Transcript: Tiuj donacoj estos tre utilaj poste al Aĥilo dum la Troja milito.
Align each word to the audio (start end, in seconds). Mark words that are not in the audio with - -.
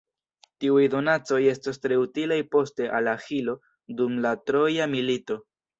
Tiuj 0.63 0.85
donacoj 0.93 1.39
estos 1.51 1.79
tre 1.85 2.01
utilaj 2.05 2.41
poste 2.57 2.91
al 3.01 3.13
Aĥilo 3.15 3.57
dum 4.03 4.21
la 4.27 4.35
Troja 4.51 4.95
milito. 4.99 5.45